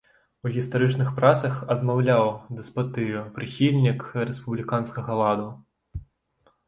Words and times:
У 0.45 0.51
гістарычных 0.53 1.09
працах 1.19 1.59
адмаўляў 1.73 2.25
дэспатыю, 2.57 3.19
прыхільнік 3.37 4.01
рэспубліканскага 4.27 5.11
ладу. 5.25 5.47